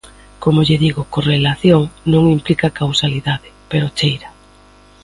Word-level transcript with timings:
Como 0.43 0.63
lle 0.67 0.77
digo, 0.85 1.01
correlación 1.15 1.81
non 2.11 2.23
implica 2.37 2.75
causalidade, 2.81 3.47
pero 3.71 3.93
cheira. 3.97 4.29